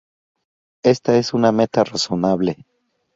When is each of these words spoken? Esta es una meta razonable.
Esta 0.83 1.19
es 1.19 1.31
una 1.31 1.51
meta 1.51 1.83
razonable. 1.83 2.65